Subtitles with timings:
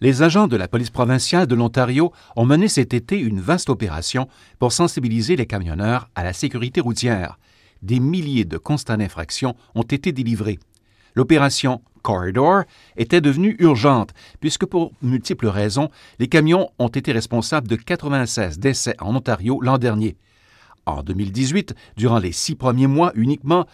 [0.00, 4.28] Les agents de la police provinciale de l'Ontario ont mené cet été une vaste opération
[4.60, 7.36] pour sensibiliser les camionneurs à la sécurité routière.
[7.82, 10.60] Des milliers de constats d'infraction ont été délivrés.
[11.16, 12.62] L'opération Corridor
[12.96, 15.90] était devenue urgente, puisque pour multiples raisons,
[16.20, 20.16] les camions ont été responsables de 96 décès en Ontario l'an dernier.
[20.86, 23.66] En 2018, durant les six premiers mois uniquement,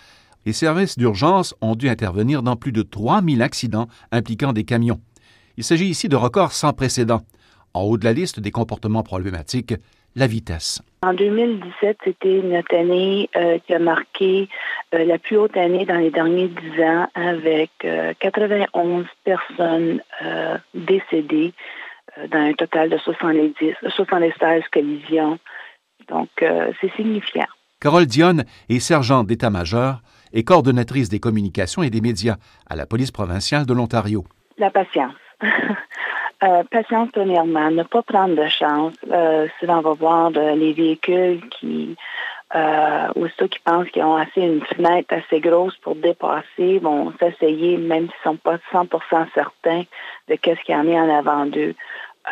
[0.46, 5.00] les services d'urgence ont dû intervenir dans plus de 3000 accidents impliquant des camions.
[5.56, 7.22] Il s'agit ici de records sans précédent.
[7.74, 9.74] En haut de la liste des comportements problématiques,
[10.16, 10.80] la vitesse.
[11.02, 14.48] En 2017, c'était notre année euh, qui a marqué
[14.94, 17.70] euh, la plus haute année dans les derniers dix ans avec
[18.20, 20.00] 91 euh, personnes
[20.74, 21.52] décédées
[22.30, 25.38] dans un total de 70, 76 collisions.
[26.08, 27.46] Donc, c'est signifiant.
[27.80, 30.00] Carole Dionne est sergente d'état-major
[30.32, 32.36] et coordonnatrice des communications et des médias
[32.68, 34.24] à la police provinciale de l'Ontario.
[34.58, 35.14] La patience.
[36.42, 38.92] Euh, patience premièrement, ne pas prendre de chance.
[39.10, 41.96] Euh, souvent, on va voir les véhicules qui,
[42.54, 47.12] euh, ou ceux qui pensent qu'ils ont assez une fenêtre assez grosse pour dépasser, vont
[47.18, 49.84] s'essayer, même s'ils ne sont pas 100% certains
[50.28, 51.74] de qu'est-ce qu'il y en a en avant d'eux.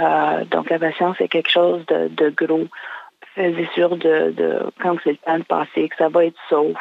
[0.00, 2.66] Euh, donc, la patience, c'est quelque chose de, de gros.
[3.34, 6.76] Faites sûr de, de, quand c'est le temps de passer, que ça va être sauf.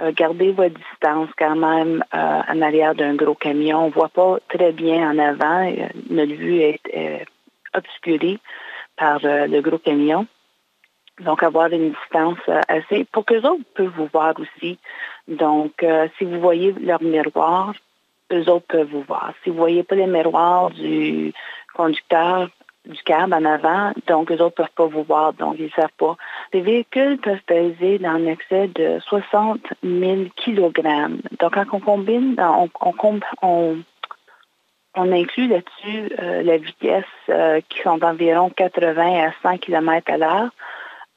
[0.00, 3.84] Euh, gardez votre distance quand même euh, en arrière d'un gros camion.
[3.84, 5.68] On ne voit pas très bien en avant.
[5.68, 7.26] Euh, notre vue est
[7.74, 8.38] obscurée
[8.96, 10.26] par le gros camion.
[11.20, 14.78] Donc, avoir une distance assez pour que les autres peuvent vous voir aussi.
[15.28, 15.84] Donc,
[16.18, 17.74] si vous voyez leur miroir,
[18.32, 19.32] eux autres peuvent vous voir.
[19.42, 21.32] Si vous ne voyez pas les miroirs du
[21.74, 22.48] conducteur,
[22.86, 25.70] du cab en avant, donc les autres ne peuvent pas vous voir, donc ils ne
[25.70, 26.16] savent pas.
[26.52, 30.82] Les véhicules peuvent peser dans un excès de 60 000 kg.
[31.38, 32.68] Donc quand on combine, on,
[33.42, 40.16] on, inclut là-dessus euh, la vitesse euh, qui sont d'environ 80 à 100 km à
[40.16, 40.50] l'heure,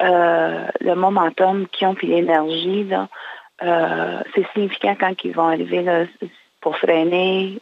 [0.02, 2.90] euh, le momentum qu'ils ont puis l'énergie,
[3.62, 6.08] c'est significant quand ils vont arriver
[6.60, 7.60] pour freiner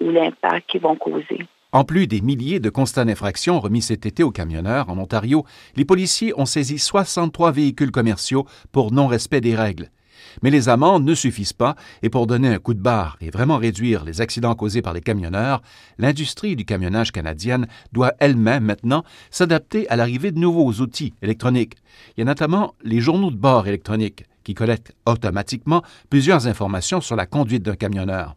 [0.00, 1.46] ou l'impact qu'ils vont causer.
[1.74, 5.84] En plus des milliers de constats d'infraction remis cet été aux camionneurs en Ontario, les
[5.84, 9.90] policiers ont saisi 63 véhicules commerciaux pour non-respect des règles.
[10.44, 11.74] Mais les amendes ne suffisent pas
[12.04, 15.00] et pour donner un coup de barre et vraiment réduire les accidents causés par les
[15.00, 15.62] camionneurs,
[15.98, 19.02] l'industrie du camionnage canadienne doit elle-même maintenant
[19.32, 21.74] s'adapter à l'arrivée de nouveaux outils électroniques.
[22.16, 27.16] Il y a notamment les journaux de bord électroniques qui collectent automatiquement plusieurs informations sur
[27.16, 28.36] la conduite d'un camionneur.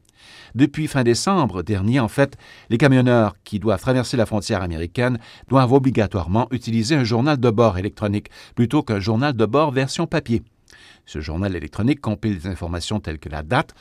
[0.55, 2.37] Depuis fin décembre dernier, en fait,
[2.69, 7.77] les camionneurs qui doivent traverser la frontière américaine doivent obligatoirement utiliser un journal de bord
[7.77, 10.43] électronique plutôt qu'un journal de bord version papier.
[11.05, 13.73] Ce journal électronique compile des informations telles que la date,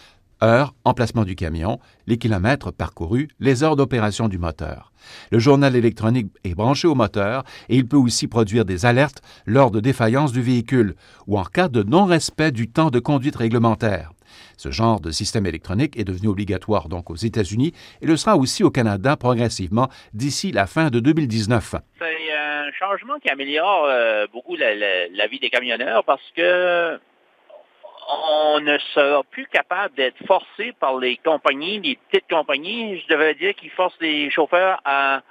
[0.43, 4.93] heure, emplacement du camion, les kilomètres parcourus, les heures d'opération du moteur.
[5.31, 9.71] Le journal électronique est branché au moteur et il peut aussi produire des alertes lors
[9.71, 10.95] de défaillance du véhicule
[11.27, 14.13] ou en cas de non-respect du temps de conduite réglementaire.
[14.57, 18.65] Ce genre de système électronique est devenu obligatoire donc aux États-Unis et le sera aussi
[18.65, 21.77] au Canada progressivement d'ici la fin de 2019.
[21.99, 26.99] C'est un changement qui améliore euh, beaucoup la, vie des camionneurs parce que
[28.57, 33.35] on ne sera plus capable d'être forcé par les compagnies, les petites compagnies, je devrais
[33.35, 35.23] dire, qui forcent les chauffeurs à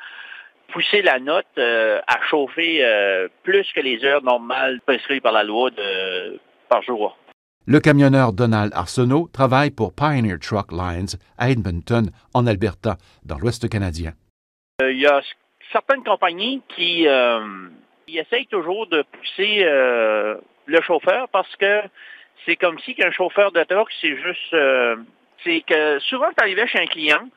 [0.71, 5.43] pousser la note euh, à chauffer euh, plus que les heures normales prescrites par la
[5.43, 7.17] loi de, par jour.
[7.65, 13.67] Le camionneur Donald Arsenault travaille pour Pioneer Truck Lines à Edmonton, en Alberta, dans l'Ouest
[13.69, 14.11] canadien.
[14.83, 15.21] Euh, il y a
[15.71, 17.39] certaines compagnies qui, euh,
[18.07, 21.81] essayent toujours de pousser le chauffeur parce que
[22.45, 24.55] c'est comme si qu'un chauffeur de truck, c'est juste...
[25.43, 27.27] c'est que souvent, tu arrivais chez un client,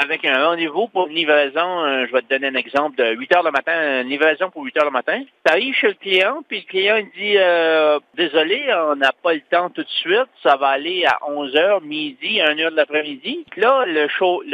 [0.00, 3.34] avec un rendez-vous pour une livraison, euh, je vais te donner un exemple, de 8
[3.34, 5.20] heures le matin, une livraison pour 8 heures le matin.
[5.44, 9.40] Tu arrives chez le client, puis le client dit euh, Désolé, on n'a pas le
[9.50, 13.44] temps tout de suite, ça va aller à 11 heures, midi, 1 heure de l'après-midi.
[13.56, 14.06] Là, le,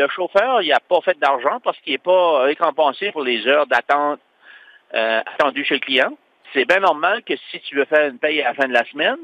[0.08, 4.20] chauffeur, il n'a pas fait d'argent parce qu'il n'est pas récompensé pour les heures d'attente
[4.94, 6.16] euh, attendues chez le client.
[6.54, 8.84] C'est bien normal que si tu veux faire une paye à la fin de la
[8.86, 9.18] semaine,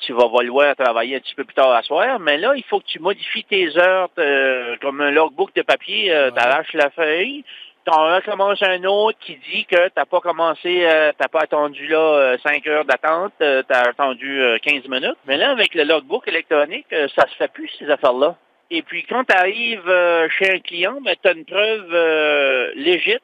[0.00, 2.80] tu vas vouloir travailler un petit peu plus tard à soir, mais là, il faut
[2.80, 6.90] que tu modifies tes heures euh, comme un logbook de papier, euh, tu arraches la
[6.90, 7.44] feuille,
[7.84, 11.28] tu en recommences un autre qui dit que tu n'as pas commencé, euh, tu n'as
[11.28, 15.18] pas attendu là 5 heures d'attente, tu as attendu 15 minutes.
[15.26, 18.36] Mais là, avec le logbook électronique, ça se fait plus ces affaires-là.
[18.70, 23.22] Et puis quand tu arrives chez un client, ben, tu as une preuve légite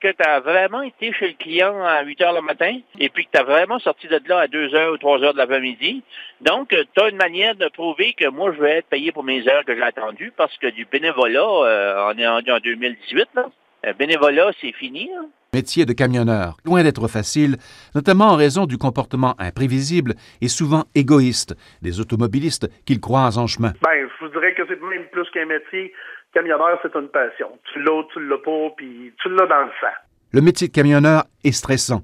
[0.00, 3.26] que tu as vraiment été chez le client à 8 heures le matin et puis
[3.26, 6.02] que tu as vraiment sorti de là à 2 heures ou 3 heures de l'après-midi.
[6.40, 9.46] Donc, tu as une manière de prouver que moi, je vais être payé pour mes
[9.48, 13.46] heures que j'ai attendues parce que du bénévolat, euh, on est en, en 2018, là.
[13.86, 15.10] euh, bénévolat, c'est fini.
[15.18, 15.26] Hein?
[15.54, 17.56] Métier de camionneur, loin d'être facile,
[17.94, 23.72] notamment en raison du comportement imprévisible et souvent égoïste des automobilistes qu'ils croisent en chemin.
[23.82, 25.92] Ben, je vous dirais que c'est même plus qu'un métier.
[26.34, 27.48] Camionneur, c'est une passion.
[27.72, 29.94] Tu l'as, tu l'as pas, puis tu l'as dans le sang.
[30.32, 32.02] Le métier de camionneur est stressant.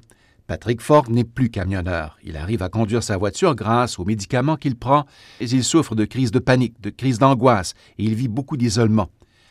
[0.48, 2.16] Patrick Ford n'est plus camionneur.
[2.22, 5.04] Il arrive à conduire sa voiture grâce aux médicaments qu'il prend,
[5.40, 9.08] mais il souffre de crises de panique, de crises d'angoisse, et il vit beaucoup d'isolement.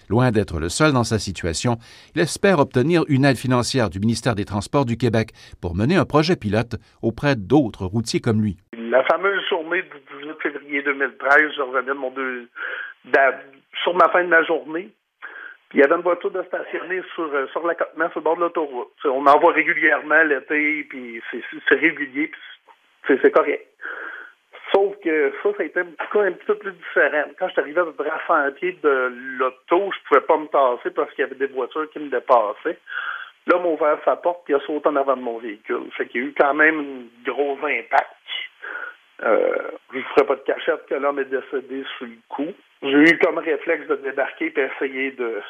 [0.10, 1.78] Loin d'être le seul dans sa situation,
[2.16, 5.30] il espère obtenir une aide financière du ministère des Transports du Québec
[5.62, 8.58] pour mener un projet pilote auprès d'autres routiers comme lui.
[8.78, 12.48] La fameuse journée du 18 février 2013, je revenais de mon deux,
[13.84, 14.90] sur ma fin de ma journée.
[15.74, 18.42] il y avait une voiture de stationner sur, euh, sur l'accotement sur le bord de
[18.42, 18.94] l'autoroute.
[19.06, 22.32] On en voit régulièrement l'été, puis c'est régulier,
[23.04, 23.68] puis c'est correct.
[24.74, 27.26] Sauf que ça, ça a été un petit, un petit peu plus différent.
[27.38, 30.90] Quand je suis arrivé à peu près à de l'auto, je pouvais pas me tasser
[30.92, 32.80] parce qu'il y avait des voitures qui me dépassaient.
[33.46, 35.92] L'homme a ouvert sa porte et a sauté en avant de mon véhicule.
[35.98, 38.16] Fait qu'il y a eu quand même un gros impact.
[39.22, 42.52] Euh, je ne ferai pas de cachette que l'homme est décédé sur le coup.
[42.82, 45.42] J'ai eu comme réflexe de débarquer et essayer de,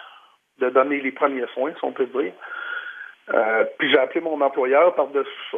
[0.69, 2.33] donner les premiers soins, si on peut dire.
[3.33, 5.57] Euh, puis j'ai appelé mon employeur par-dessus ça.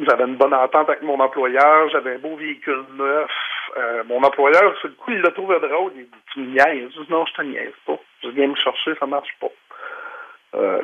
[0.00, 3.30] J'avais une bonne entente avec mon employeur, j'avais un beau véhicule neuf.
[3.76, 5.92] Euh, mon employeur, sur le coup, il l'a trouvé drôle.
[5.96, 6.90] Il dit Tu me niaises?
[7.08, 7.98] Non, je te niaise pas.
[8.22, 9.48] Je viens me chercher, ça marche pas.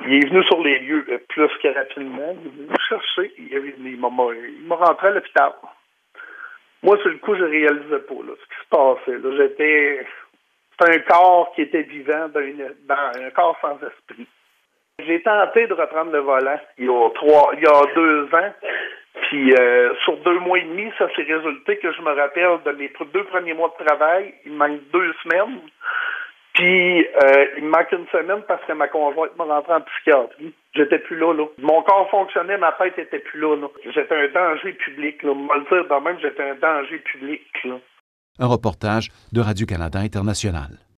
[0.06, 2.36] Il est venu sur les lieux plus que rapidement.
[2.40, 3.32] Il est venu me chercher.
[3.38, 5.52] Il, m'a rentré à l'hôpital.
[6.84, 9.36] Moi, sur le coup, je réalisais pas ce qui se passait.
[9.38, 10.06] J'étais.
[10.78, 14.26] C'était un corps qui était vivant dans, un corps sans esprit.
[14.98, 18.52] J'ai tenté de reprendre le volant il y a deux ans.
[19.28, 22.72] Puis euh, sur deux mois et demi, ça s'est résulté que je me rappelle de
[22.72, 25.60] mes deux premiers mois de travail, il manque deux semaines.
[26.54, 30.54] Puis euh, il me manque une semaine parce que ma conjointe m'a rentré en psychiatrie.
[30.74, 31.46] J'étais plus là, là.
[31.58, 33.68] Mon corps fonctionnait, ma tête était plus là, là.
[33.84, 35.34] J'étais un danger public, là.
[35.34, 37.74] Moi le dire même, j'étais un danger public, là.
[38.38, 40.84] Un reportage de Radio-Canada International.